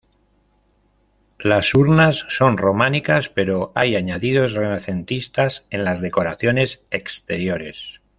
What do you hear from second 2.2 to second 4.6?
son románicas, pero hay añadidos